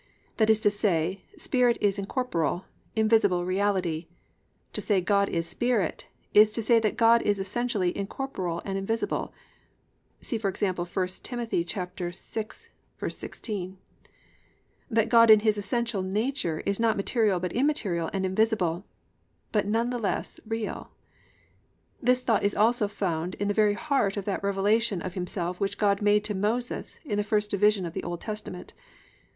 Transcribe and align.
That 0.37 0.49
is 0.49 0.59
to 0.61 0.71
say, 0.71 1.21
spirit 1.37 1.77
is 1.79 1.99
incorporeal, 1.99 2.65
invisible 2.95 3.45
reality. 3.45 4.07
To 4.73 4.81
say, 4.81 4.99
"God 4.99 5.29
is 5.29 5.45
Spirit" 5.47 6.07
is 6.33 6.51
to 6.53 6.63
say 6.63 6.79
that 6.79 6.97
God 6.97 7.21
is 7.21 7.39
essentially 7.39 7.95
incorporeal 7.95 8.63
and 8.65 8.79
invisible 8.79 9.31
(cf. 10.19 10.43
1 10.43 10.53
Tim. 11.21 11.39
6:16), 11.45 13.75
that 14.89 15.07
God 15.09 15.29
in 15.29 15.41
His 15.41 15.59
essential 15.59 16.01
nature 16.01 16.63
is 16.65 16.79
not 16.79 16.97
material 16.97 17.39
but 17.39 17.53
immaterial 17.53 18.09
and 18.11 18.25
invisible, 18.25 18.83
but 19.51 19.67
none 19.67 19.91
the 19.91 19.99
less 19.99 20.39
real. 20.47 20.89
This 22.01 22.21
thought 22.21 22.41
is 22.41 22.55
also 22.55 22.87
found 22.87 23.35
in 23.35 23.49
the 23.49 23.53
very 23.53 23.75
heart 23.75 24.17
of 24.17 24.25
that 24.25 24.41
revelation 24.41 24.99
of 25.03 25.13
Himself 25.13 25.59
which 25.59 25.77
God 25.77 26.01
made 26.01 26.23
to 26.23 26.33
Moses 26.33 26.99
in 27.05 27.17
the 27.17 27.23
first 27.23 27.51
division 27.51 27.85
of 27.85 27.93
the 27.93 28.03
Old 28.03 28.19
Testament. 28.19 28.73